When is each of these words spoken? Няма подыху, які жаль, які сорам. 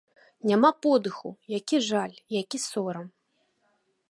Няма 0.51 0.71
подыху, 0.85 1.29
які 1.59 1.81
жаль, 1.89 2.15
які 2.41 2.57
сорам. 2.69 3.07